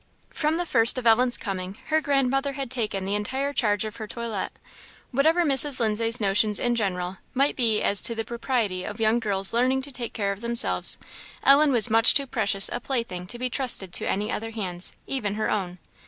From 0.31 0.57
the 0.57 0.65
first 0.65 0.97
of 0.97 1.05
Ellen's 1.05 1.37
coming, 1.37 1.77
her 1.89 2.01
grandmother 2.01 2.53
had 2.53 2.71
taken 2.71 3.05
the 3.05 3.13
entire 3.13 3.53
charge 3.53 3.85
of 3.85 3.97
her 3.97 4.07
toilet. 4.07 4.51
Whatever 5.11 5.43
Mrs. 5.43 5.79
Lindsay's 5.79 6.19
notions 6.19 6.59
in 6.59 6.73
general 6.73 7.17
might 7.35 7.55
be 7.55 7.83
as 7.83 8.01
to 8.01 8.15
the 8.15 8.25
propriety 8.25 8.83
of 8.83 8.99
young 8.99 9.19
girls 9.19 9.53
learning 9.53 9.83
to 9.83 9.91
take 9.91 10.13
care 10.13 10.31
of 10.31 10.41
themselves, 10.41 10.97
Ellen 11.43 11.71
was 11.71 11.91
much 11.91 12.15
too 12.15 12.25
precious 12.25 12.67
a 12.73 12.79
plaything 12.79 13.27
to 13.27 13.37
be 13.37 13.47
trusted 13.51 13.93
to 13.93 14.09
any 14.09 14.31
other 14.31 14.49
hands, 14.49 14.91
even 15.05 15.35
her 15.35 15.51
own. 15.51 15.77